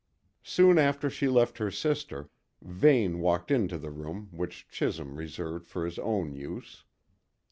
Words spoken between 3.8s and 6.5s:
room which Chisholm reserved for his own